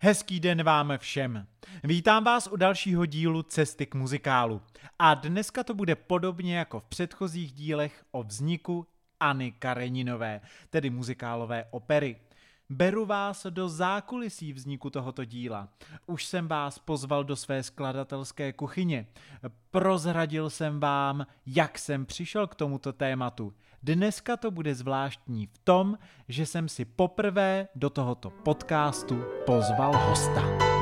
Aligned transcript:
Hezký 0.00 0.40
den 0.40 0.62
vám 0.62 0.92
všem. 0.98 1.46
Vítám 1.84 2.24
vás 2.24 2.46
u 2.46 2.56
dalšího 2.56 3.06
dílu 3.06 3.42
Cesty 3.42 3.86
k 3.86 3.94
muzikálu. 3.94 4.62
A 4.98 5.14
dneska 5.14 5.64
to 5.64 5.74
bude 5.74 5.94
podobně 5.94 6.56
jako 6.56 6.80
v 6.80 6.84
předchozích 6.84 7.52
dílech 7.52 8.04
o 8.10 8.22
vzniku 8.22 8.86
Anny 9.20 9.52
Kareninové, 9.52 10.40
tedy 10.70 10.90
muzikálové 10.90 11.64
opery. 11.70 12.16
Beru 12.70 13.06
vás 13.06 13.46
do 13.50 13.68
zákulisí 13.68 14.52
vzniku 14.52 14.90
tohoto 14.90 15.24
díla. 15.24 15.68
Už 16.06 16.24
jsem 16.24 16.48
vás 16.48 16.78
pozval 16.78 17.24
do 17.24 17.36
své 17.36 17.62
skladatelské 17.62 18.52
kuchyně. 18.52 19.06
Prozradil 19.70 20.50
jsem 20.50 20.80
vám, 20.80 21.26
jak 21.46 21.78
jsem 21.78 22.06
přišel 22.06 22.46
k 22.46 22.54
tomuto 22.54 22.92
tématu. 22.92 23.54
Dneska 23.82 24.36
to 24.36 24.50
bude 24.50 24.74
zvláštní 24.74 25.46
v 25.46 25.58
tom, 25.64 25.98
že 26.28 26.46
jsem 26.46 26.68
si 26.68 26.84
poprvé 26.84 27.68
do 27.74 27.90
tohoto 27.90 28.30
podcastu 28.30 29.24
pozval 29.46 29.92
hosta. 30.08 30.77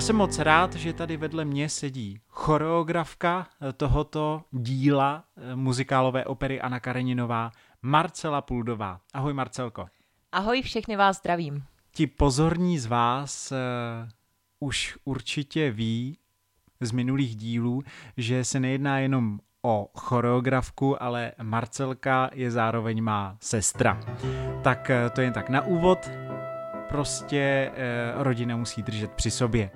Já 0.00 0.06
jsem 0.06 0.16
moc 0.16 0.38
rád, 0.38 0.74
že 0.74 0.92
tady 0.92 1.16
vedle 1.16 1.44
mě 1.44 1.68
sedí 1.68 2.20
choreografka 2.28 3.46
eh, 3.60 3.72
tohoto 3.72 4.42
díla 4.50 5.24
eh, 5.36 5.56
muzikálové 5.56 6.24
opery 6.24 6.60
Anna 6.60 6.80
Kareninová, 6.80 7.50
Marcela 7.82 8.40
Puldová. 8.40 9.00
Ahoj 9.14 9.32
Marcelko. 9.32 9.86
Ahoj, 10.32 10.62
všechny 10.62 10.96
vás 10.96 11.18
zdravím. 11.18 11.64
Ti 11.92 12.06
pozorní 12.06 12.78
z 12.78 12.86
vás 12.86 13.52
uh, 13.52 13.58
už 14.60 14.98
určitě 15.04 15.70
ví 15.70 16.18
z 16.80 16.92
minulých 16.92 17.36
dílů, 17.36 17.82
že 18.16 18.44
se 18.44 18.60
nejedná 18.60 18.98
jenom 18.98 19.40
o 19.62 19.88
choreografku, 19.94 21.02
ale 21.02 21.32
Marcelka 21.42 22.30
je 22.32 22.50
zároveň 22.50 23.02
má 23.02 23.36
sestra. 23.40 24.00
Tak 24.62 24.90
to 25.12 25.20
jen 25.20 25.32
tak 25.32 25.48
na 25.48 25.62
úvod, 25.62 26.10
prostě 26.90 27.70
eh, 27.74 28.12
rodina 28.16 28.56
musí 28.56 28.82
držet 28.82 29.10
při 29.10 29.30
sobě. 29.30 29.70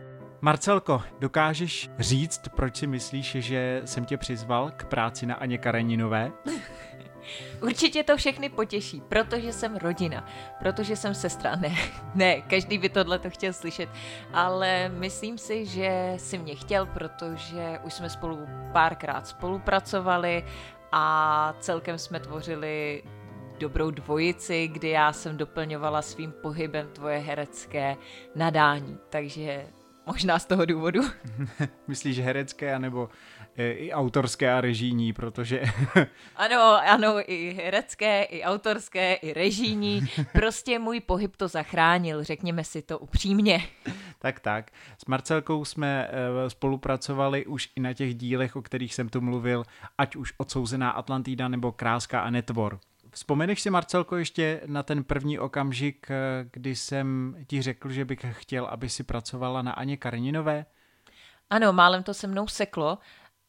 Marcelko, 0.44 1.02
dokážeš 1.20 1.90
říct, 1.98 2.48
proč 2.56 2.76
si 2.76 2.86
myslíš, 2.86 3.36
že 3.38 3.82
jsem 3.84 4.04
tě 4.04 4.16
přizval 4.16 4.70
k 4.76 4.84
práci 4.84 5.26
na 5.26 5.34
Aně 5.34 5.58
Kareninové? 5.58 6.32
Určitě 7.62 8.02
to 8.02 8.16
všechny 8.16 8.48
potěší, 8.48 9.02
protože 9.08 9.52
jsem 9.52 9.76
rodina, 9.76 10.26
protože 10.58 10.96
jsem 10.96 11.14
sestra. 11.14 11.56
Ne, 11.56 11.76
ne, 12.14 12.40
každý 12.40 12.78
by 12.78 12.88
tohle 12.88 13.18
to 13.18 13.30
chtěl 13.30 13.52
slyšet, 13.52 13.88
ale 14.32 14.88
myslím 14.88 15.38
si, 15.38 15.66
že 15.66 16.14
si 16.16 16.38
mě 16.38 16.54
chtěl, 16.54 16.86
protože 16.86 17.78
už 17.84 17.94
jsme 17.94 18.10
spolu 18.10 18.38
párkrát 18.72 19.26
spolupracovali 19.26 20.44
a 20.92 21.54
celkem 21.60 21.98
jsme 21.98 22.20
tvořili 22.20 23.02
dobrou 23.58 23.90
dvojici, 23.90 24.68
kdy 24.68 24.88
já 24.88 25.12
jsem 25.12 25.36
doplňovala 25.36 26.02
svým 26.02 26.32
pohybem 26.32 26.88
tvoje 26.92 27.18
herecké 27.18 27.96
nadání. 28.34 28.98
Takže 29.10 29.66
Možná 30.06 30.38
z 30.38 30.46
toho 30.46 30.64
důvodu. 30.64 31.00
Myslíš 31.88 32.18
herecké, 32.18 32.74
anebo 32.74 33.08
e, 33.56 33.72
i 33.72 33.92
autorské 33.92 34.52
a 34.52 34.60
režijní, 34.60 35.12
protože... 35.12 35.62
ano, 36.36 36.80
ano, 36.88 37.32
i 37.32 37.52
herecké, 37.52 38.22
i 38.22 38.42
autorské, 38.42 39.14
i 39.14 39.32
režijní. 39.32 40.00
Prostě 40.32 40.78
můj 40.78 41.00
pohyb 41.00 41.36
to 41.36 41.48
zachránil, 41.48 42.24
řekněme 42.24 42.64
si 42.64 42.82
to 42.82 42.98
upřímně. 42.98 43.66
tak, 44.18 44.40
tak. 44.40 44.70
S 44.98 45.06
Marcelkou 45.06 45.64
jsme 45.64 46.08
e, 46.10 46.50
spolupracovali 46.50 47.46
už 47.46 47.68
i 47.76 47.80
na 47.80 47.92
těch 47.92 48.14
dílech, 48.14 48.56
o 48.56 48.62
kterých 48.62 48.94
jsem 48.94 49.08
tu 49.08 49.20
mluvil, 49.20 49.64
ať 49.98 50.16
už 50.16 50.32
Odsouzená 50.38 50.90
Atlantida 50.90 51.48
nebo 51.48 51.72
Kráska 51.72 52.20
a 52.20 52.30
netvor. 52.30 52.80
Vzpomeneš 53.14 53.60
si, 53.60 53.70
Marcelko, 53.70 54.16
ještě 54.16 54.60
na 54.66 54.82
ten 54.82 55.04
první 55.04 55.38
okamžik, 55.38 56.10
eh, 56.10 56.14
kdy 56.52 56.76
jsem 56.76 57.36
ti 57.46 57.62
řekl, 57.62 57.90
že 57.90 58.04
bych 58.04 58.26
chtěl, 58.30 58.66
aby 58.66 58.88
si 58.88 59.02
pracovala 59.02 59.62
na 59.62 59.72
Aně 59.72 59.96
Karninové? 59.96 60.66
Ano, 61.50 61.72
málem 61.72 62.02
to 62.02 62.14
se 62.14 62.26
mnou 62.26 62.48
seklo 62.48 62.98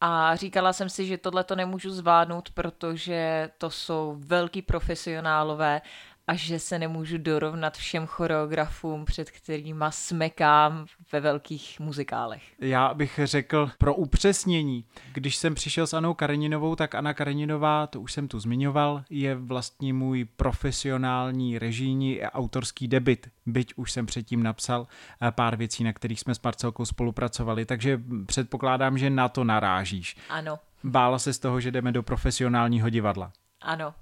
a 0.00 0.36
říkala 0.36 0.72
jsem 0.72 0.88
si, 0.88 1.06
že 1.06 1.18
tohle 1.18 1.44
to 1.44 1.56
nemůžu 1.56 1.90
zvládnout, 1.90 2.50
protože 2.50 3.50
to 3.58 3.70
jsou 3.70 4.16
velký 4.18 4.62
profesionálové 4.62 5.80
a 6.26 6.34
že 6.34 6.58
se 6.58 6.78
nemůžu 6.78 7.18
dorovnat 7.18 7.76
všem 7.76 8.06
choreografům, 8.06 9.04
před 9.04 9.30
kterými 9.30 9.84
smekám 9.90 10.86
ve 11.12 11.20
velkých 11.20 11.80
muzikálech. 11.80 12.42
Já 12.60 12.94
bych 12.94 13.20
řekl 13.24 13.70
pro 13.78 13.94
upřesnění, 13.94 14.84
když 15.12 15.36
jsem 15.36 15.54
přišel 15.54 15.86
s 15.86 15.94
Anou 15.94 16.14
Kareninovou, 16.14 16.76
tak 16.76 16.94
Anna 16.94 17.14
Kareninová, 17.14 17.86
to 17.86 18.00
už 18.00 18.12
jsem 18.12 18.28
tu 18.28 18.40
zmiňoval, 18.40 19.04
je 19.10 19.34
vlastně 19.34 19.92
můj 19.94 20.24
profesionální 20.24 21.58
režijní 21.58 22.22
a 22.22 22.34
autorský 22.34 22.88
debit, 22.88 23.30
byť 23.46 23.72
už 23.76 23.92
jsem 23.92 24.06
předtím 24.06 24.42
napsal 24.42 24.86
eh, 25.22 25.30
pár 25.30 25.56
věcí, 25.56 25.84
na 25.84 25.92
kterých 25.92 26.20
jsme 26.20 26.34
s 26.34 26.42
Marcelkou 26.42 26.84
spolupracovali, 26.84 27.64
takže 27.64 28.00
předpokládám, 28.26 28.98
že 28.98 29.10
na 29.10 29.28
to 29.28 29.44
narážíš. 29.44 30.16
Ano. 30.28 30.58
Bála 30.84 31.18
se 31.18 31.32
z 31.32 31.38
toho, 31.38 31.60
že 31.60 31.70
jdeme 31.70 31.92
do 31.92 32.02
profesionálního 32.02 32.90
divadla. 32.90 33.32
Ano, 33.62 33.94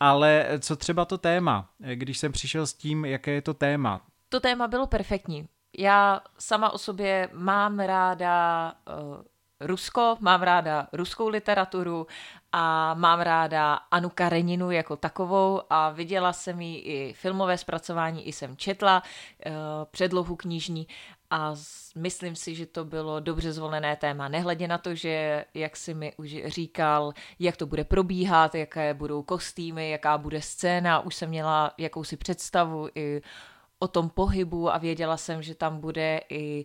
ale 0.00 0.46
co 0.60 0.76
třeba 0.76 1.04
to 1.04 1.18
téma, 1.18 1.68
když 1.94 2.18
jsem 2.18 2.32
přišel 2.32 2.66
s 2.66 2.74
tím, 2.74 3.04
jaké 3.04 3.30
je 3.30 3.42
to 3.42 3.54
téma? 3.54 4.00
To 4.28 4.40
téma 4.40 4.68
bylo 4.68 4.86
perfektní. 4.86 5.48
Já 5.78 6.20
sama 6.38 6.70
o 6.70 6.78
sobě 6.78 7.28
mám 7.32 7.78
ráda 7.78 8.72
uh, 8.88 9.22
Rusko, 9.60 10.16
mám 10.20 10.42
ráda 10.42 10.88
ruskou 10.92 11.28
literaturu 11.28 12.06
a 12.52 12.94
mám 12.94 13.20
ráda 13.20 13.74
Anu 13.74 14.10
Kareninu 14.14 14.70
jako 14.70 14.96
takovou 14.96 15.62
a 15.70 15.90
viděla 15.90 16.32
jsem 16.32 16.60
ji 16.60 16.78
i 16.78 17.12
filmové 17.12 17.58
zpracování, 17.58 18.28
i 18.28 18.32
jsem 18.32 18.56
četla 18.56 19.02
uh, 19.02 19.52
předlohu 19.90 20.36
knižní 20.36 20.86
a 21.32 21.54
myslím 21.94 22.36
si, 22.36 22.54
že 22.54 22.66
to 22.66 22.84
bylo 22.84 23.20
dobře 23.20 23.52
zvolené 23.52 23.96
téma. 23.96 24.28
Nehledě 24.28 24.68
na 24.68 24.78
to, 24.78 24.94
že 24.94 25.44
jak 25.54 25.76
si 25.76 25.94
mi 25.94 26.12
už 26.16 26.36
říkal, 26.46 27.12
jak 27.38 27.56
to 27.56 27.66
bude 27.66 27.84
probíhat, 27.84 28.54
jaké 28.54 28.94
budou 28.94 29.22
kostýmy, 29.22 29.90
jaká 29.90 30.18
bude 30.18 30.42
scéna, 30.42 31.00
už 31.00 31.14
jsem 31.14 31.28
měla 31.28 31.74
jakousi 31.78 32.16
představu 32.16 32.88
i 32.94 33.22
o 33.78 33.88
tom 33.88 34.08
pohybu 34.08 34.74
a 34.74 34.78
věděla 34.78 35.16
jsem, 35.16 35.42
že 35.42 35.54
tam 35.54 35.80
bude 35.80 36.20
i 36.28 36.64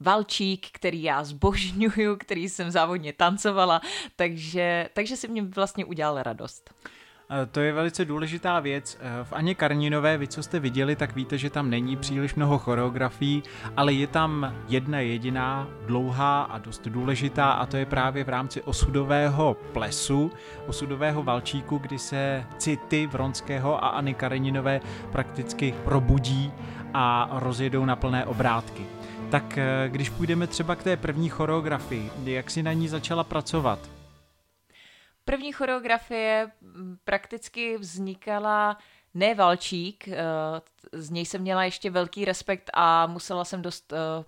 valčík, 0.00 0.66
který 0.72 1.02
já 1.02 1.24
zbožňuju, 1.24 2.16
který 2.16 2.48
jsem 2.48 2.70
závodně 2.70 3.12
tancovala, 3.12 3.80
takže, 4.16 4.88
takže 4.94 5.16
si 5.16 5.28
mě 5.28 5.42
vlastně 5.42 5.84
udělal 5.84 6.22
radost. 6.22 6.74
Eh, 7.32 7.46
to 7.46 7.60
je 7.60 7.72
velice 7.72 8.04
důležitá 8.04 8.60
věc. 8.60 8.98
Eh, 9.00 9.24
v 9.24 9.32
Aně 9.32 9.54
Karninové, 9.54 10.18
vy 10.18 10.28
co 10.28 10.42
jste 10.42 10.60
viděli, 10.60 10.96
tak 10.96 11.16
víte, 11.16 11.38
že 11.38 11.50
tam 11.50 11.70
není 11.70 11.96
příliš 11.96 12.34
mnoho 12.34 12.58
choreografií, 12.58 13.42
ale 13.76 13.92
je 13.92 14.06
tam 14.06 14.54
jedna 14.68 15.00
jediná, 15.00 15.68
dlouhá 15.86 16.42
a 16.42 16.58
dost 16.58 16.88
důležitá 16.88 17.52
a 17.52 17.66
to 17.66 17.76
je 17.76 17.86
právě 17.86 18.24
v 18.24 18.28
rámci 18.28 18.62
osudového 18.62 19.56
plesu, 19.72 20.30
osudového 20.66 21.22
valčíku, 21.22 21.78
kdy 21.78 21.98
se 21.98 22.44
city 22.58 23.06
Vronského 23.06 23.84
a 23.84 23.88
Anny 23.88 24.14
Kareninové 24.14 24.80
prakticky 25.12 25.74
probudí 25.84 26.52
a 26.94 27.28
rozjedou 27.32 27.84
na 27.84 27.96
plné 27.96 28.26
obrátky. 28.26 28.86
Tak 29.30 29.58
eh, 29.58 29.88
když 29.88 30.10
půjdeme 30.10 30.46
třeba 30.46 30.76
k 30.76 30.82
té 30.82 30.96
první 30.96 31.28
choreografii, 31.28 32.10
jak 32.24 32.50
si 32.50 32.62
na 32.62 32.72
ní 32.72 32.88
začala 32.88 33.24
pracovat? 33.24 34.01
První 35.24 35.52
choreografie 35.52 36.52
mm, 36.60 36.96
prakticky 37.04 37.78
vznikala 37.78 38.78
ne 39.14 39.34
Valčík, 39.34 40.08
eh, 40.08 40.16
z 40.92 41.10
něj 41.10 41.26
jsem 41.26 41.40
měla 41.40 41.64
ještě 41.64 41.90
velký 41.90 42.24
respekt 42.24 42.70
a 42.74 43.06
musela 43.06 43.44
jsem 43.44 43.62
dost 43.62 43.92
eh, 43.92 44.24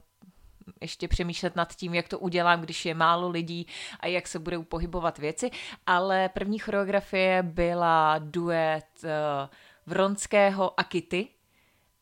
ještě 0.81 1.09
přemýšlet 1.09 1.57
nad 1.57 1.77
tím, 1.77 1.95
jak 1.95 2.09
to 2.09 2.19
udělám, 2.19 2.61
když 2.61 2.87
je 2.87 2.95
málo 2.95 3.29
lidí 3.29 3.67
a 4.01 4.07
jak 4.07 4.27
se 4.27 4.39
budou 4.39 4.63
pohybovat 4.63 5.19
věci, 5.19 5.51
ale 5.87 6.29
první 6.29 6.59
choreografie 6.59 7.43
byla 7.43 8.19
duet 8.19 8.87
eh, 9.05 9.49
Vronského 9.87 10.81
a 10.81 10.85
Kitty, 10.85 11.29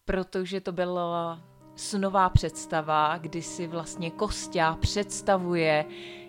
protože 0.05 0.61
to 0.61 0.73
byla 0.73 1.41
snová 1.77 2.29
představa, 2.29 3.19
kdy 3.19 3.43
si 3.43 3.67
vlastně 3.67 4.11
Kostя 4.11 4.77
představuje, 4.81 5.85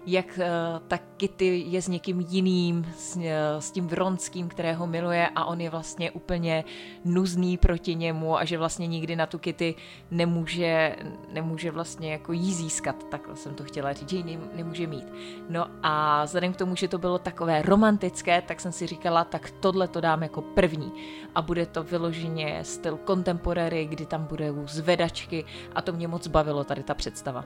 jak 0.06 0.40
uh, 0.40 0.44
ta 0.88 0.98
Kitty 1.18 1.64
je 1.68 1.82
s 1.82 1.88
někým 1.88 2.20
jiným, 2.20 2.86
s, 2.98 3.16
uh, 3.16 3.24
s 3.60 3.72
tím 3.72 3.88
Vronským, 3.88 4.50
kterého 4.50 4.88
miluje 4.88 5.30
a 5.36 5.46
on 5.46 5.62
je 5.62 5.70
vlastně 5.70 6.12
úplně 6.12 6.64
nuzný 7.06 7.58
proti 7.58 7.96
němu 7.96 8.38
a 8.38 8.46
že 8.46 8.58
vlastně 8.58 8.88
nikdy 8.88 9.16
na 9.16 9.26
tu 9.26 9.40
Kitty 9.40 9.76
nemůže, 10.12 10.96
nemůže 11.34 11.72
vlastně 11.72 12.12
jako 12.12 12.34
jí 12.34 12.54
získat, 12.54 13.04
takhle 13.04 13.36
jsem 13.36 13.56
to 13.56 13.64
chtěla 13.64 13.94
říct, 13.94 14.10
že 14.10 14.18
ji 14.18 14.40
nemůže 14.56 14.88
mít. 14.88 15.06
No 15.50 15.68
a 15.84 16.24
vzhledem 16.26 16.54
k 16.54 16.58
tomu, 16.58 16.76
že 16.76 16.88
to 16.88 16.98
bylo 16.98 17.20
takové 17.20 17.62
romantické, 17.62 18.42
tak 18.42 18.60
jsem 18.60 18.72
si 18.72 18.88
říkala, 18.88 19.24
tak 19.24 19.52
tohle 19.60 19.88
to 19.88 20.02
dám 20.02 20.24
jako 20.24 20.42
první 20.42 20.92
a 21.36 21.42
bude 21.42 21.66
to 21.66 21.84
vyloženě 21.84 22.60
styl 22.62 23.00
contemporary, 23.08 23.86
kdy 23.86 24.06
tam 24.06 24.26
bude 24.26 24.54
zvedačky 24.66 25.46
a 25.76 25.82
to 25.82 25.94
mě 25.94 26.08
moc 26.08 26.28
bavilo 26.28 26.64
tady 26.64 26.84
ta 26.84 26.94
představa. 26.94 27.46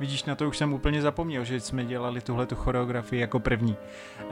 Vidíš, 0.00 0.24
na 0.24 0.34
to 0.34 0.48
už 0.48 0.58
jsem 0.58 0.72
úplně 0.72 1.02
zapomněl, 1.02 1.44
že 1.44 1.60
jsme 1.60 1.84
dělali 1.84 1.95
tuhle 2.24 2.46
tu 2.46 2.54
choreografii 2.54 3.20
jako 3.20 3.38
první. 3.38 3.76
Eh, 4.20 4.26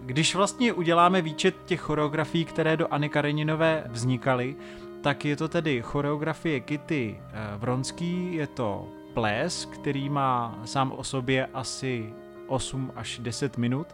když 0.00 0.34
vlastně 0.34 0.72
uděláme 0.72 1.22
výčet 1.22 1.54
těch 1.64 1.80
choreografií, 1.80 2.44
které 2.44 2.76
do 2.76 2.92
Anny 2.92 3.08
Kareninové 3.08 3.84
vznikaly, 3.86 4.56
tak 5.02 5.24
je 5.24 5.36
to 5.36 5.48
tedy 5.48 5.82
choreografie 5.82 6.60
Kitty 6.60 7.20
eh, 7.20 7.56
Vronský, 7.56 8.34
je 8.34 8.46
to 8.46 8.88
ples, 9.14 9.64
který 9.64 10.08
má 10.08 10.58
sám 10.64 10.92
o 10.92 11.04
sobě 11.04 11.46
asi 11.54 12.12
8 12.46 12.92
až 12.96 13.18
10 13.18 13.58
minut. 13.58 13.86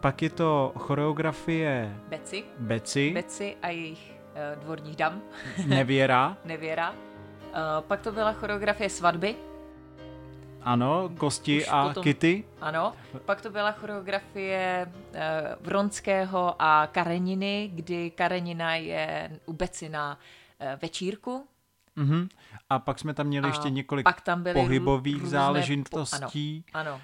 Pak 0.00 0.22
je 0.22 0.30
to 0.30 0.72
choreografie 0.78 1.96
Beci. 2.08 2.44
Beci. 2.58 3.10
Beci 3.14 3.56
a 3.62 3.68
jejich 3.68 4.12
uh, 4.56 4.62
dvorních 4.62 4.96
dam. 4.96 5.20
Nevěra. 5.66 6.36
Nevěra. 6.44 6.94
Pak 7.80 8.00
to 8.00 8.12
byla 8.12 8.32
choreografie 8.32 8.90
svatby. 8.90 9.36
Ano, 10.64 11.10
Kosti 11.18 11.60
Už 11.60 11.68
a 11.70 11.88
potom, 11.88 12.02
Kitty. 12.02 12.44
Ano, 12.60 12.92
pak 13.24 13.40
to 13.40 13.50
byla 13.50 13.72
choreografie 13.72 14.86
uh, 14.86 15.18
Vronského 15.60 16.54
a 16.58 16.86
Kareniny, 16.86 17.70
kdy 17.74 18.10
Karenina 18.10 18.76
je 18.76 19.30
u 19.46 19.52
Beci 19.52 19.88
na 19.88 20.18
uh, 20.18 20.66
večírku 20.82 21.46
Mm-hmm. 21.96 22.28
A 22.70 22.78
pak 22.78 22.98
jsme 22.98 23.14
tam 23.14 23.26
měli 23.26 23.44
a 23.44 23.48
ještě 23.48 23.70
několik 23.70 24.04
pak 24.04 24.20
tam 24.20 24.42
byly 24.42 24.54
pohybových 24.54 25.14
různé, 25.14 25.28
záležitostí, 25.28 26.64
ano, 26.72 26.90
ano. 26.90 26.94
Uh, 26.94 27.00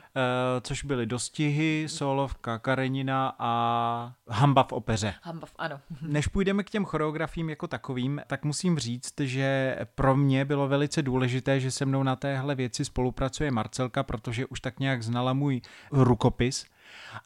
což 0.60 0.84
byly 0.84 1.06
dostihy, 1.06 1.84
solovka, 1.88 2.58
karenina 2.58 3.34
a 3.38 4.12
hamba 4.28 4.62
v 4.62 4.72
opeře. 4.72 5.14
Hamba 5.22 5.46
v, 5.46 5.54
ano. 5.58 5.80
Než 6.02 6.26
půjdeme 6.26 6.62
k 6.62 6.70
těm 6.70 6.84
choreografím 6.84 7.50
jako 7.50 7.66
takovým, 7.68 8.20
tak 8.26 8.44
musím 8.44 8.78
říct, 8.78 9.20
že 9.20 9.78
pro 9.94 10.16
mě 10.16 10.44
bylo 10.44 10.68
velice 10.68 11.02
důležité, 11.02 11.60
že 11.60 11.70
se 11.70 11.84
mnou 11.84 12.02
na 12.02 12.16
téhle 12.16 12.54
věci 12.54 12.84
spolupracuje 12.84 13.50
Marcelka, 13.50 14.02
protože 14.02 14.46
už 14.46 14.60
tak 14.60 14.80
nějak 14.80 15.02
znala 15.02 15.32
můj 15.32 15.60
rukopis. 15.92 16.66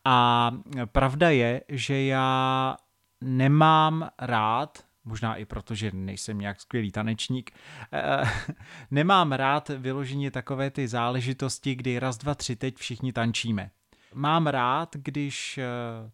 A 0.04 0.50
pravda 0.92 1.30
je, 1.30 1.60
že 1.68 2.02
já 2.02 2.76
nemám 3.20 4.08
rád 4.18 4.78
možná 5.04 5.36
i 5.36 5.44
proto, 5.44 5.74
že 5.74 5.90
nejsem 5.92 6.38
nějak 6.38 6.60
skvělý 6.60 6.92
tanečník, 6.92 7.50
eh, 7.92 8.22
nemám 8.90 9.32
rád 9.32 9.68
vyloženě 9.68 10.30
takové 10.30 10.70
ty 10.70 10.88
záležitosti, 10.88 11.74
kdy 11.74 11.98
raz, 11.98 12.18
dva, 12.18 12.34
tři, 12.34 12.56
teď 12.56 12.76
všichni 12.76 13.12
tančíme. 13.12 13.70
Mám 14.14 14.46
rád, 14.46 14.96
když 14.96 15.58
eh, 15.58 15.64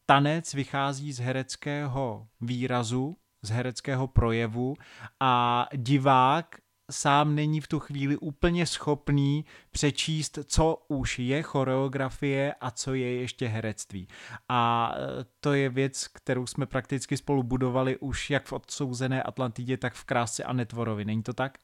tanec 0.07 0.55
vychází 0.55 1.13
z 1.13 1.19
hereckého 1.19 2.27
výrazu, 2.41 3.17
z 3.43 3.51
hereckého 3.51 4.09
projevu 4.09 4.75
a 5.21 5.67
divák 5.77 6.57
sám 6.91 7.35
není 7.35 7.61
v 7.61 7.69
tu 7.69 7.81
chvíli 7.81 8.17
úplně 8.17 8.67
schopný 8.67 9.45
přečíst, 9.71 10.39
co 10.45 10.83
už 10.89 11.19
je 11.19 11.43
choreografie 11.43 12.55
a 12.61 12.71
co 12.71 12.95
je 12.95 13.15
ještě 13.15 13.47
herectví. 13.47 14.09
A 14.49 14.93
e, 14.97 15.25
to 15.41 15.53
je 15.53 15.69
věc, 15.69 16.09
kterou 16.09 16.47
jsme 16.47 16.67
prakticky 16.67 17.17
spolu 17.17 17.43
budovali 17.43 17.99
už 17.99 18.31
jak 18.31 18.47
v 18.47 18.53
odsouzené 18.53 19.23
Atlantidě, 19.23 19.77
tak 19.77 19.95
v 19.95 20.05
krásce 20.05 20.45
a 20.45 20.53
netvorovi. 20.53 21.05
Není 21.05 21.23
to 21.23 21.33
tak? 21.33 21.59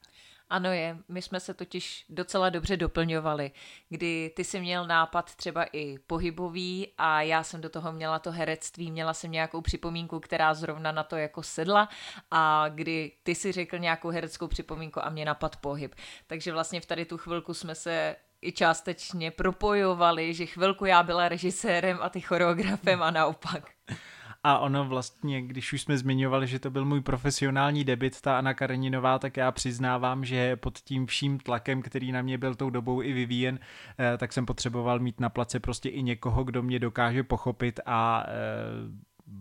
Ano 0.49 0.71
je, 0.71 0.97
my 1.07 1.21
jsme 1.21 1.39
se 1.39 1.53
totiž 1.53 2.05
docela 2.09 2.49
dobře 2.49 2.77
doplňovali, 2.77 3.51
kdy 3.89 4.31
ty 4.35 4.43
si 4.43 4.59
měl 4.59 4.87
nápad 4.87 5.35
třeba 5.35 5.65
i 5.73 5.97
pohybový 5.99 6.87
a 6.97 7.21
já 7.21 7.43
jsem 7.43 7.61
do 7.61 7.69
toho 7.69 7.91
měla 7.91 8.19
to 8.19 8.31
herectví, 8.31 8.91
měla 8.91 9.13
jsem 9.13 9.31
nějakou 9.31 9.61
připomínku, 9.61 10.19
která 10.19 10.53
zrovna 10.53 10.91
na 10.91 11.03
to 11.03 11.15
jako 11.15 11.43
sedla 11.43 11.89
a 12.31 12.69
kdy 12.69 13.11
ty 13.23 13.35
si 13.35 13.51
řekl 13.51 13.77
nějakou 13.77 14.09
hereckou 14.09 14.47
připomínku 14.47 15.05
a 15.05 15.09
mě 15.09 15.25
napad 15.25 15.55
pohyb. 15.55 15.95
Takže 16.27 16.51
vlastně 16.51 16.81
v 16.81 16.85
tady 16.85 17.05
tu 17.05 17.17
chvilku 17.17 17.53
jsme 17.53 17.75
se 17.75 18.15
i 18.41 18.51
částečně 18.51 19.31
propojovali, 19.31 20.33
že 20.33 20.45
chvilku 20.45 20.85
já 20.85 21.03
byla 21.03 21.29
režisérem 21.29 21.97
a 22.01 22.09
ty 22.09 22.21
choreografem 22.21 23.03
a 23.03 23.11
naopak. 23.11 23.71
A 24.47 24.57
ono 24.57 24.85
vlastně, 24.85 25.41
když 25.41 25.73
už 25.73 25.81
jsme 25.81 25.97
zmiňovali, 25.97 26.47
že 26.47 26.59
to 26.59 26.69
byl 26.69 26.85
můj 26.85 27.01
profesionální 27.01 27.83
debit, 27.83 28.21
ta 28.21 28.37
Anna 28.37 28.53
Kareninová, 28.53 29.19
tak 29.19 29.37
já 29.37 29.51
přiznávám, 29.51 30.25
že 30.25 30.55
pod 30.55 30.79
tím 30.79 31.05
vším 31.05 31.39
tlakem, 31.39 31.81
který 31.81 32.11
na 32.11 32.21
mě 32.21 32.37
byl 32.37 32.55
tou 32.55 32.69
dobou 32.69 33.01
i 33.01 33.13
vyvíjen, 33.13 33.59
eh, 33.99 34.17
tak 34.17 34.33
jsem 34.33 34.45
potřeboval 34.45 34.99
mít 34.99 35.19
na 35.19 35.29
place 35.29 35.59
prostě 35.59 35.89
i 35.89 36.03
někoho, 36.03 36.43
kdo 36.43 36.63
mě 36.63 36.79
dokáže 36.79 37.23
pochopit 37.23 37.79
a 37.85 38.25
eh, 38.27 38.31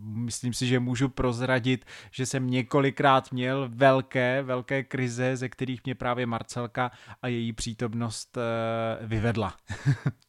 myslím 0.00 0.54
si, 0.54 0.66
že 0.66 0.80
můžu 0.80 1.08
prozradit, 1.08 1.84
že 2.10 2.26
jsem 2.26 2.50
několikrát 2.50 3.32
měl 3.32 3.68
velké, 3.72 4.42
velké 4.42 4.82
krize, 4.82 5.36
ze 5.36 5.48
kterých 5.48 5.84
mě 5.84 5.94
právě 5.94 6.26
Marcelka 6.26 6.90
a 7.22 7.28
její 7.28 7.52
přítomnost 7.52 8.38
eh, 8.38 9.06
vyvedla. 9.06 9.54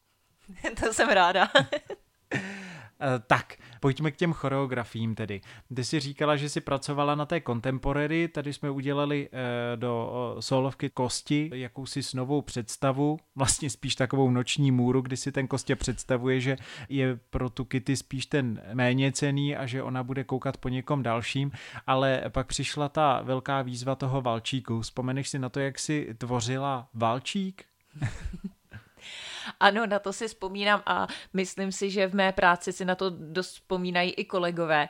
to 0.79 0.94
jsem 0.94 1.09
ráda. 1.09 1.50
Eh, 3.01 3.21
tak, 3.27 3.53
pojďme 3.79 4.11
k 4.11 4.15
těm 4.15 4.33
choreografím 4.33 5.15
tedy. 5.15 5.41
Ty 5.75 5.83
jsi 5.83 5.99
říkala, 5.99 6.35
že 6.35 6.49
jsi 6.49 6.61
pracovala 6.61 7.15
na 7.15 7.25
té 7.25 7.41
contemporary, 7.41 8.27
tady 8.27 8.53
jsme 8.53 8.69
udělali 8.69 9.29
eh, 9.31 9.77
do 9.77 10.38
solovky 10.39 10.89
Kosti 10.89 11.51
jakousi 11.53 11.99
novou 12.15 12.41
představu, 12.41 13.19
vlastně 13.35 13.69
spíš 13.69 13.95
takovou 13.95 14.31
noční 14.31 14.71
můru, 14.71 15.01
kdy 15.01 15.17
si 15.17 15.31
ten 15.31 15.47
Kostě 15.47 15.75
představuje, 15.75 16.39
že 16.39 16.57
je 16.89 17.19
pro 17.29 17.49
tu 17.49 17.65
Kitty 17.65 17.97
spíš 17.97 18.25
ten 18.25 18.61
méně 18.73 19.11
cený 19.11 19.55
a 19.55 19.65
že 19.65 19.83
ona 19.83 20.03
bude 20.03 20.23
koukat 20.23 20.57
po 20.57 20.69
někom 20.69 21.03
dalším, 21.03 21.51
ale 21.88 22.23
pak 22.29 22.47
přišla 22.47 22.89
ta 22.89 23.21
velká 23.21 23.61
výzva 23.61 23.95
toho 23.95 24.21
valčíku. 24.21 24.81
Vzpomeneš 24.81 25.29
si 25.29 25.39
na 25.39 25.50
to, 25.50 25.59
jak 25.59 25.79
jsi 25.79 26.15
tvořila 26.17 26.89
valčík? 26.93 27.65
Ano, 29.59 29.88
na 29.88 29.99
to 29.99 30.13
si 30.13 30.27
vzpomínám 30.27 30.83
a 30.85 31.07
myslím 31.33 31.71
si, 31.71 31.89
že 31.89 32.07
v 32.07 32.15
mé 32.15 32.31
práci 32.31 32.73
si 32.73 32.85
na 32.85 32.95
to 32.95 33.09
dost 33.09 33.51
vzpomínají 33.53 34.11
i 34.11 34.25
kolegové 34.25 34.89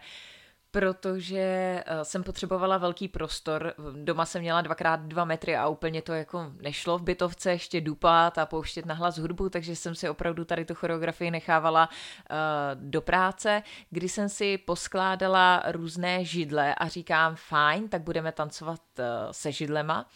protože 0.72 1.38
eh, 1.86 2.06
jsem 2.06 2.24
potřebovala 2.24 2.78
velký 2.78 3.08
prostor. 3.08 3.74
Doma 4.04 4.26
jsem 4.26 4.42
měla 4.42 4.62
dvakrát 4.62 5.00
dva 5.00 5.26
metry 5.26 5.58
a 5.58 5.68
úplně 5.68 6.02
to 6.02 6.14
jako 6.14 6.52
nešlo 6.62 6.98
v 6.98 7.02
bytovce 7.02 7.52
ještě 7.52 7.82
dupat 7.82 8.38
a 8.38 8.46
pouštět 8.46 8.86
na 8.86 8.94
hlas 8.94 9.18
hudbu, 9.18 9.50
takže 9.50 9.76
jsem 9.76 9.96
si 9.96 10.10
opravdu 10.10 10.46
tady 10.46 10.66
tu 10.66 10.76
choreografii 10.76 11.32
nechávala 11.32 11.90
uh, 11.90 12.36
do 12.74 13.02
práce, 13.02 13.64
kdy 13.90 14.10
jsem 14.10 14.30
si 14.30 14.58
poskládala 14.58 15.64
různé 15.68 16.26
židle 16.26 16.76
a 16.76 16.88
říkám, 16.88 17.36
fajn, 17.36 17.90
tak 17.90 18.02
budeme 18.02 18.32
tancovat 18.32 18.82
uh, 19.00 19.06
se 19.32 19.52
židlema. 19.52 20.10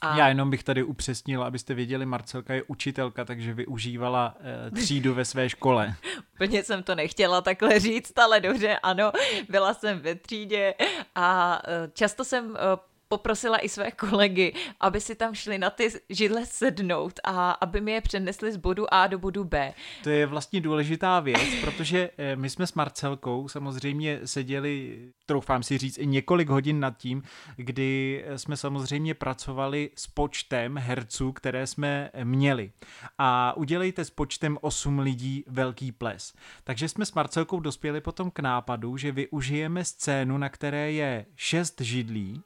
A... 0.00 0.18
Já 0.18 0.28
jenom 0.28 0.50
bych 0.50 0.62
tady 0.62 0.82
upřesnil, 0.82 1.42
abyste 1.42 1.74
věděli, 1.74 2.06
Marcelka 2.06 2.54
je 2.54 2.62
učitelka, 2.66 3.24
takže 3.24 3.54
využívala 3.54 4.34
e, 4.40 4.70
třídu 4.70 5.14
ve 5.14 5.24
své 5.24 5.48
škole. 5.48 5.94
Úplně 6.34 6.62
jsem 6.62 6.82
to 6.82 6.94
nechtěla 6.94 7.40
takhle 7.40 7.80
říct, 7.80 8.18
ale 8.18 8.40
dobře, 8.40 8.78
ano, 8.82 9.12
byla 9.48 9.74
jsem 9.74 9.98
ve 9.98 10.14
třídě 10.14 10.74
a 11.14 11.60
e, 11.64 11.90
často 11.94 12.24
jsem 12.24 12.56
e, 12.56 12.60
poprosila 13.08 13.58
i 13.58 13.68
své 13.68 13.90
kolegy, 13.90 14.54
aby 14.80 15.00
si 15.00 15.14
tam 15.14 15.34
šli 15.34 15.58
na 15.58 15.70
ty 15.70 15.88
židle 16.08 16.46
sednout 16.46 17.20
a 17.24 17.50
aby 17.50 17.80
mi 17.80 17.92
je 17.92 18.00
přenesli 18.00 18.52
z 18.52 18.56
bodu 18.56 18.94
A 18.94 19.06
do 19.06 19.18
bodu 19.18 19.44
B. 19.44 19.74
To 20.02 20.10
je 20.10 20.26
vlastně 20.26 20.60
důležitá 20.60 21.20
věc, 21.20 21.54
protože 21.60 22.10
eh, 22.18 22.36
my 22.36 22.50
jsme 22.50 22.66
s 22.66 22.74
Marcelkou 22.74 23.48
samozřejmě 23.48 24.20
seděli, 24.24 24.98
troufám 25.26 25.62
si 25.62 25.78
říct, 25.78 25.98
i 25.98 26.06
několik 26.06 26.48
hodin 26.48 26.80
nad 26.80 26.96
tím, 26.96 27.22
kdy 27.56 28.24
jsme 28.36 28.56
samozřejmě 28.56 29.14
pracovali 29.14 29.90
s 29.94 30.06
počtem 30.06 30.76
herců, 30.78 31.32
které 31.32 31.66
jsme 31.66 32.10
měli. 32.24 32.72
A 33.18 33.56
udělejte 33.56 34.04
s 34.04 34.10
počtem 34.10 34.58
8 34.60 34.98
lidí 34.98 35.44
velký 35.46 35.92
ples. 35.92 36.34
Takže 36.64 36.88
jsme 36.88 37.06
s 37.06 37.12
Marcelkou 37.12 37.60
dospěli 37.60 38.00
potom 38.00 38.30
k 38.30 38.40
nápadu, 38.40 38.96
že 38.96 39.12
využijeme 39.12 39.84
scénu, 39.84 40.38
na 40.38 40.48
které 40.48 40.92
je 40.92 41.26
6 41.36 41.80
židlí, 41.80 42.42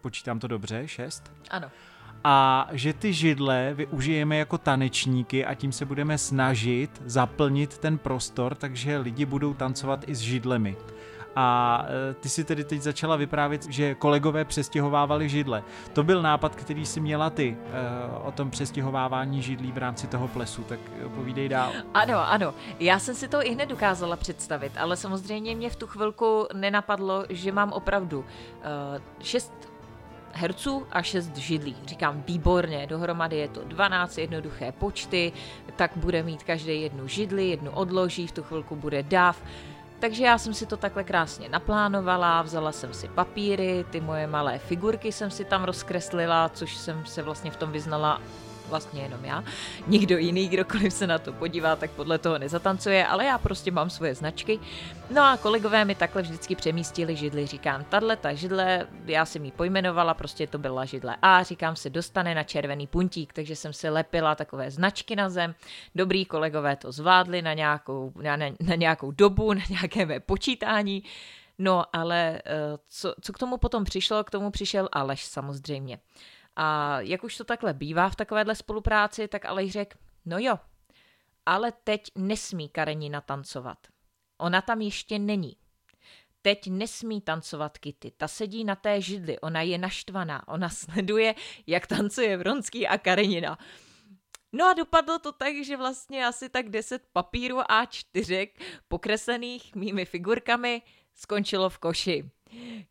počítám 0.00 0.38
to 0.38 0.46
dobře, 0.46 0.88
šest? 0.88 1.32
Ano. 1.50 1.70
A 2.24 2.68
že 2.72 2.92
ty 2.92 3.12
židle 3.12 3.74
využijeme 3.74 4.36
jako 4.36 4.58
tanečníky 4.58 5.46
a 5.46 5.54
tím 5.54 5.72
se 5.72 5.84
budeme 5.84 6.18
snažit 6.18 7.02
zaplnit 7.04 7.78
ten 7.78 7.98
prostor, 7.98 8.54
takže 8.54 8.98
lidi 8.98 9.24
budou 9.24 9.54
tancovat 9.54 10.08
i 10.08 10.14
s 10.14 10.18
židlemi. 10.18 10.76
A 11.36 11.84
e, 12.10 12.14
ty 12.14 12.28
si 12.28 12.44
tedy 12.44 12.64
teď 12.64 12.82
začala 12.82 13.16
vyprávět, 13.16 13.66
že 13.68 13.94
kolegové 13.94 14.44
přestěhovávali 14.44 15.28
židle. 15.28 15.62
To 15.92 16.02
byl 16.02 16.22
nápad, 16.22 16.56
který 16.56 16.86
si 16.86 17.00
měla 17.00 17.30
ty 17.30 17.56
e, 17.56 18.20
o 18.22 18.32
tom 18.32 18.50
přestěhovávání 18.50 19.42
židlí 19.42 19.72
v 19.72 19.78
rámci 19.78 20.06
toho 20.06 20.28
plesu, 20.28 20.62
tak 20.62 20.80
povídej 21.14 21.48
dál. 21.48 21.72
Ano, 21.94 22.18
ano. 22.18 22.54
Já 22.80 22.98
jsem 22.98 23.14
si 23.14 23.28
to 23.28 23.46
i 23.46 23.54
hned 23.54 23.68
dokázala 23.68 24.16
představit, 24.16 24.72
ale 24.76 24.96
samozřejmě 24.96 25.56
mě 25.56 25.70
v 25.70 25.76
tu 25.76 25.86
chvilku 25.86 26.46
nenapadlo, 26.54 27.24
že 27.28 27.52
mám 27.52 27.72
opravdu 27.72 28.24
šest 29.20 29.69
herců 30.32 30.86
a 30.90 31.02
6 31.02 31.36
židlí. 31.36 31.76
Říkám 31.86 32.22
výborně, 32.26 32.86
dohromady 32.86 33.36
je 33.36 33.48
to 33.48 33.64
12 33.64 34.18
jednoduché 34.18 34.72
počty, 34.72 35.32
tak 35.76 35.90
bude 35.96 36.22
mít 36.22 36.42
každý 36.42 36.82
jednu 36.82 37.08
židli, 37.08 37.48
jednu 37.48 37.70
odloží, 37.70 38.26
v 38.26 38.32
tu 38.32 38.42
chvilku 38.42 38.76
bude 38.76 39.02
dav. 39.02 39.42
Takže 39.98 40.24
já 40.24 40.38
jsem 40.38 40.54
si 40.54 40.66
to 40.66 40.76
takhle 40.76 41.04
krásně 41.04 41.48
naplánovala, 41.48 42.42
vzala 42.42 42.72
jsem 42.72 42.94
si 42.94 43.08
papíry, 43.08 43.84
ty 43.90 44.00
moje 44.00 44.26
malé 44.26 44.58
figurky 44.58 45.12
jsem 45.12 45.30
si 45.30 45.44
tam 45.44 45.64
rozkreslila, 45.64 46.48
což 46.48 46.76
jsem 46.76 47.06
se 47.06 47.22
vlastně 47.22 47.50
v 47.50 47.56
tom 47.56 47.72
vyznala 47.72 48.20
vlastně 48.70 49.02
jenom 49.02 49.24
já. 49.24 49.44
Nikdo 49.86 50.18
jiný, 50.18 50.48
kdokoliv 50.48 50.92
se 50.92 51.06
na 51.06 51.18
to 51.18 51.32
podívá, 51.32 51.76
tak 51.76 51.90
podle 51.90 52.18
toho 52.18 52.38
nezatancuje, 52.38 53.06
ale 53.06 53.24
já 53.24 53.38
prostě 53.38 53.70
mám 53.70 53.90
svoje 53.90 54.14
značky. 54.14 54.60
No 55.10 55.22
a 55.22 55.36
kolegové 55.36 55.84
mi 55.84 55.94
takhle 55.94 56.22
vždycky 56.22 56.54
přemístili 56.54 57.16
židli. 57.16 57.46
Říkám, 57.46 57.84
tahle 57.84 58.16
ta 58.16 58.34
židle, 58.34 58.86
já 59.06 59.24
jsem 59.24 59.44
ji 59.44 59.50
pojmenovala, 59.50 60.14
prostě 60.14 60.46
to 60.46 60.58
byla 60.58 60.84
židle 60.84 61.16
A, 61.22 61.42
říkám 61.42 61.76
se 61.76 61.90
dostane 61.90 62.34
na 62.34 62.42
červený 62.42 62.86
puntík, 62.86 63.32
takže 63.32 63.56
jsem 63.56 63.72
si 63.72 63.88
lepila 63.88 64.34
takové 64.34 64.70
značky 64.70 65.16
na 65.16 65.28
zem. 65.28 65.54
Dobrý 65.94 66.24
kolegové 66.24 66.76
to 66.76 66.92
zvládli 66.92 67.42
na 67.42 67.54
nějakou, 67.54 68.12
na, 68.22 68.36
na 68.36 68.74
nějakou 68.76 69.10
dobu, 69.10 69.52
na 69.52 69.62
nějaké 69.70 70.06
mé 70.06 70.20
počítání. 70.20 71.02
No, 71.58 71.84
ale 71.92 72.42
eh, 72.46 72.78
co, 72.88 73.14
co 73.20 73.32
k 73.32 73.38
tomu 73.38 73.56
potom 73.56 73.84
přišlo? 73.84 74.24
K 74.24 74.30
tomu 74.30 74.50
přišel 74.50 74.88
Aleš 74.92 75.24
samozřejmě. 75.24 75.98
A 76.62 77.00
jak 77.00 77.24
už 77.24 77.36
to 77.36 77.44
takhle 77.44 77.74
bývá 77.74 78.08
v 78.08 78.16
takovéhle 78.16 78.54
spolupráci, 78.54 79.28
tak 79.28 79.44
Aleš 79.44 79.72
řekl, 79.72 79.98
no 80.24 80.38
jo, 80.38 80.58
ale 81.46 81.72
teď 81.84 82.10
nesmí 82.16 82.68
Karenina 82.68 83.20
tancovat. 83.20 83.78
Ona 84.38 84.62
tam 84.62 84.80
ještě 84.80 85.18
není. 85.18 85.56
Teď 86.42 86.66
nesmí 86.70 87.20
tancovat 87.20 87.78
Kitty. 87.78 88.12
Ta 88.16 88.28
sedí 88.28 88.64
na 88.64 88.76
té 88.76 89.00
židli, 89.00 89.38
ona 89.40 89.62
je 89.62 89.78
naštvaná, 89.78 90.48
ona 90.48 90.68
sleduje, 90.68 91.34
jak 91.66 91.86
tancuje 91.86 92.36
Vronský 92.36 92.88
a 92.88 92.98
Karenina. 92.98 93.58
No 94.52 94.68
a 94.68 94.72
dopadlo 94.72 95.18
to 95.18 95.32
tak, 95.32 95.54
že 95.64 95.76
vlastně 95.76 96.26
asi 96.26 96.48
tak 96.48 96.68
10 96.68 97.02
papírů 97.12 97.58
A4 97.58 98.48
pokreslených 98.88 99.74
mými 99.74 100.04
figurkami 100.04 100.82
skončilo 101.14 101.70
v 101.70 101.78
koši. 101.78 102.30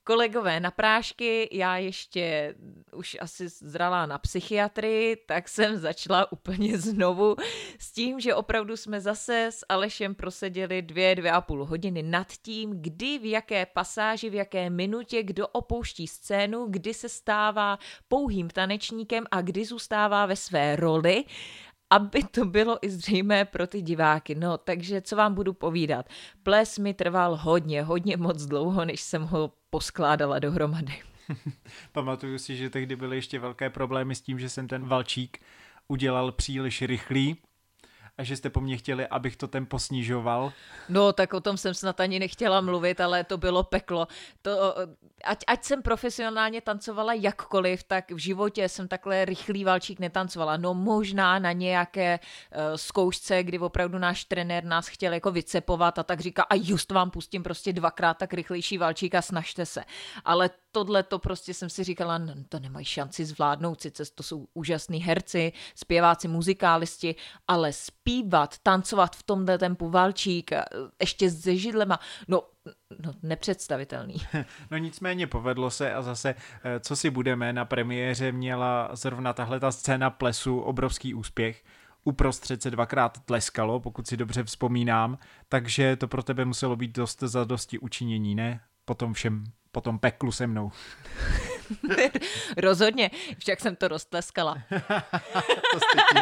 Kolegové 0.03 0.59
na 0.59 0.71
prášky, 0.71 1.49
já 1.51 1.77
ještě 1.77 2.55
už 2.93 3.17
asi 3.19 3.49
zralá 3.49 4.05
na 4.05 4.17
psychiatrii, 4.17 5.15
tak 5.15 5.49
jsem 5.49 5.77
začala 5.77 6.31
úplně 6.31 6.77
znovu 6.77 7.35
s 7.79 7.91
tím, 7.91 8.19
že 8.19 8.35
opravdu 8.35 8.77
jsme 8.77 9.01
zase 9.01 9.47
s 9.51 9.65
Alešem 9.69 10.15
proseděli 10.15 10.81
dvě, 10.81 11.15
dvě 11.15 11.31
a 11.31 11.41
půl 11.41 11.65
hodiny 11.65 12.03
nad 12.03 12.27
tím, 12.41 12.81
kdy, 12.81 13.19
v 13.19 13.29
jaké 13.29 13.65
pasáži, 13.65 14.29
v 14.29 14.33
jaké 14.33 14.69
minutě, 14.69 15.23
kdo 15.23 15.47
opouští 15.47 16.07
scénu, 16.07 16.65
kdy 16.69 16.93
se 16.93 17.09
stává 17.09 17.79
pouhým 18.07 18.49
tanečníkem 18.49 19.25
a 19.31 19.41
kdy 19.41 19.65
zůstává 19.65 20.25
ve 20.25 20.35
své 20.35 20.75
roli 20.75 21.25
aby 21.89 22.23
to 22.23 22.45
bylo 22.45 22.85
i 22.85 22.89
zřejmé 22.89 23.45
pro 23.45 23.67
ty 23.67 23.81
diváky. 23.81 24.35
No, 24.35 24.57
takže 24.57 25.01
co 25.01 25.15
vám 25.15 25.33
budu 25.33 25.53
povídat? 25.53 26.09
Ples 26.43 26.77
mi 26.77 26.93
trval 26.93 27.35
hodně, 27.35 27.83
hodně 27.83 28.17
moc 28.17 28.45
dlouho, 28.45 28.85
než 28.85 29.01
jsem 29.01 29.23
ho 29.23 29.51
poskládala 29.69 30.39
dohromady. 30.39 30.93
Pamatuju 31.91 32.37
si, 32.37 32.57
že 32.57 32.69
tehdy 32.69 32.95
byly 32.95 33.17
ještě 33.17 33.39
velké 33.39 33.69
problémy 33.69 34.15
s 34.15 34.21
tím, 34.21 34.39
že 34.39 34.49
jsem 34.49 34.67
ten 34.67 34.85
valčík 34.85 35.39
udělal 35.87 36.31
příliš 36.31 36.81
rychlý, 36.81 37.37
a 38.19 38.23
že 38.23 38.37
jste 38.37 38.49
po 38.49 38.61
mně 38.61 38.77
chtěli, 38.77 39.07
abych 39.07 39.37
to 39.37 39.47
tempo 39.47 39.79
snižoval. 39.79 40.53
No, 40.89 41.13
tak 41.13 41.33
o 41.33 41.41
tom 41.41 41.57
jsem 41.57 41.73
snad 41.73 41.99
ani 41.99 42.19
nechtěla 42.19 42.61
mluvit, 42.61 43.01
ale 43.01 43.23
to 43.23 43.37
bylo 43.37 43.63
peklo. 43.63 44.07
To, 44.41 44.75
ať, 45.23 45.43
ať 45.47 45.63
jsem 45.63 45.81
profesionálně 45.81 46.61
tancovala 46.61 47.13
jakkoliv, 47.13 47.83
tak 47.83 48.11
v 48.11 48.17
životě 48.17 48.69
jsem 48.69 48.87
takhle 48.87 49.25
rychlý 49.25 49.63
valčík 49.63 49.99
netancovala. 49.99 50.57
No 50.57 50.73
možná 50.73 51.39
na 51.39 51.51
nějaké 51.51 52.19
uh, 52.19 52.59
zkoušce, 52.75 53.43
kdy 53.43 53.59
opravdu 53.59 53.97
náš 53.97 54.25
trenér 54.25 54.63
nás 54.63 54.87
chtěl 54.87 55.13
jako 55.13 55.31
vycepovat 55.31 55.99
a 55.99 56.03
tak 56.03 56.19
říká, 56.19 56.43
a 56.43 56.55
just 56.55 56.91
vám 56.91 57.11
pustím 57.11 57.43
prostě 57.43 57.73
dvakrát 57.73 58.17
tak 58.17 58.33
rychlejší 58.33 58.77
valčík 58.77 59.15
a 59.15 59.21
snažte 59.21 59.65
se. 59.65 59.83
Ale 60.25 60.49
tohle 60.71 61.03
to 61.03 61.19
prostě 61.19 61.53
jsem 61.53 61.69
si 61.69 61.83
říkala, 61.83 62.17
no, 62.17 62.33
to 62.49 62.59
nemají 62.59 62.85
šanci 62.85 63.25
zvládnout, 63.25 63.81
sice 63.81 64.03
to 64.15 64.23
jsou 64.23 64.47
úžasní 64.53 64.99
herci, 64.99 65.53
zpěváci, 65.75 66.27
muzikálisti, 66.27 67.15
ale 67.47 67.73
zpívat, 67.73 68.57
tancovat 68.63 69.15
v 69.15 69.23
tomhle 69.23 69.57
tempu 69.57 69.89
valčík, 69.89 70.51
ještě 71.01 71.31
se 71.31 71.55
židlema, 71.55 71.99
no, 72.27 72.43
no 72.99 73.13
nepředstavitelný. 73.23 74.15
No 74.71 74.77
nicméně 74.77 75.27
povedlo 75.27 75.71
se 75.71 75.93
a 75.93 76.01
zase, 76.01 76.35
eh, 76.63 76.79
co 76.79 76.95
si 76.95 77.09
budeme, 77.09 77.53
na 77.53 77.65
premiéře 77.65 78.31
měla 78.31 78.89
zrovna 78.93 79.33
tahle 79.33 79.59
ta 79.59 79.71
scéna 79.71 80.09
plesu 80.09 80.59
obrovský 80.59 81.13
úspěch, 81.13 81.63
uprostřed 82.03 82.61
se 82.61 82.71
dvakrát 82.71 83.25
tleskalo, 83.25 83.79
pokud 83.79 84.07
si 84.07 84.17
dobře 84.17 84.43
vzpomínám, 84.43 85.17
takže 85.49 85.95
to 85.95 86.07
pro 86.07 86.23
tebe 86.23 86.45
muselo 86.45 86.75
být 86.75 86.95
dost 86.95 87.19
za 87.19 87.43
dosti 87.43 87.79
učinění, 87.79 88.35
ne? 88.35 88.61
Potom 88.85 89.13
všem 89.13 89.43
po 89.71 89.81
tom 89.81 89.99
peklu 89.99 90.31
se 90.31 90.47
mnou. 90.47 90.71
Rozhodně, 92.57 93.11
však 93.37 93.59
jsem 93.59 93.75
to 93.75 93.87
roztleskala. 93.87 94.57
to, 95.73 95.79
jste 95.79 95.97
ti, 96.13 96.21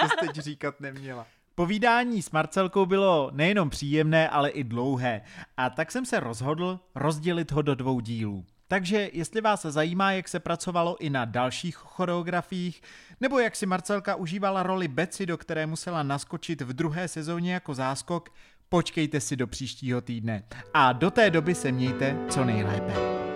to 0.00 0.08
jste 0.08 0.28
ti 0.28 0.40
říkat 0.40 0.80
neměla. 0.80 1.26
Povídání 1.54 2.22
s 2.22 2.30
Marcelkou 2.30 2.86
bylo 2.86 3.30
nejenom 3.32 3.70
příjemné, 3.70 4.28
ale 4.28 4.50
i 4.50 4.64
dlouhé 4.64 5.22
a 5.56 5.70
tak 5.70 5.92
jsem 5.92 6.06
se 6.06 6.20
rozhodl 6.20 6.80
rozdělit 6.94 7.52
ho 7.52 7.62
do 7.62 7.74
dvou 7.74 8.00
dílů. 8.00 8.44
Takže 8.68 9.10
jestli 9.12 9.40
vás 9.40 9.62
zajímá, 9.62 10.12
jak 10.12 10.28
se 10.28 10.40
pracovalo 10.40 10.96
i 11.00 11.10
na 11.10 11.24
dalších 11.24 11.76
choreografiích, 11.76 12.82
nebo 13.20 13.38
jak 13.38 13.56
si 13.56 13.66
Marcelka 13.66 14.14
užívala 14.14 14.62
roli 14.62 14.88
Beci, 14.88 15.26
do 15.26 15.38
které 15.38 15.66
musela 15.66 16.02
naskočit 16.02 16.60
v 16.60 16.72
druhé 16.72 17.08
sezóně 17.08 17.54
jako 17.54 17.74
záskok, 17.74 18.28
počkejte 18.68 19.20
si 19.20 19.36
do 19.36 19.46
příštího 19.46 20.00
týdne. 20.00 20.42
A 20.74 20.92
do 20.92 21.10
té 21.10 21.30
doby 21.30 21.54
se 21.54 21.72
mějte 21.72 22.16
co 22.28 22.44
nejlépe. 22.44 23.27